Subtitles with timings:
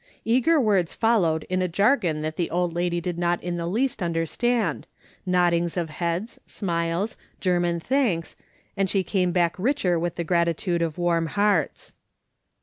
[0.25, 4.01] Eager words followed in a jargon that the old lady did not in the least
[4.01, 4.87] understand,
[5.27, 8.35] noddings of heads, smiles, German thanks,
[8.75, 11.93] and she came back richer with the gratitude of warm hearts.